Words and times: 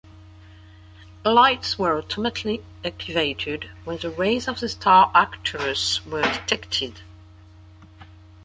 Lights 1.23 1.77
were 1.77 1.95
automatically 1.99 2.63
activated 2.83 3.69
when 3.83 3.99
the 3.99 4.09
rays 4.09 4.47
of 4.47 4.59
the 4.59 4.67
star 4.67 5.11
Arcturus 5.13 6.03
were 6.07 6.23
detected. 6.23 7.01